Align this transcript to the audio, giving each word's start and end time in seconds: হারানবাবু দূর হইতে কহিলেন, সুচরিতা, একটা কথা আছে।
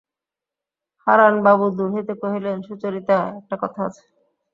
হারানবাবু 1.07 1.65
দূর 1.77 1.89
হইতে 1.95 2.13
কহিলেন, 2.21 2.57
সুচরিতা, 2.67 3.17
একটা 3.39 3.55
কথা 3.63 3.79
আছে। 3.87 4.03